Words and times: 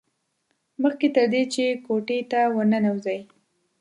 مخکې 0.81 1.07
تر 1.15 1.25
دې 1.33 1.43
چې 1.53 1.65
کوټې 1.85 2.19
ته 2.31 2.39
ور 2.55 2.65
ننوځي. 2.71 3.19